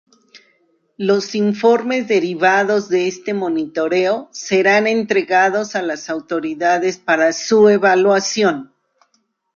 [0.97, 8.73] Los informes derivados de este monitoreo serán entregados a las autoridades para su evaluación.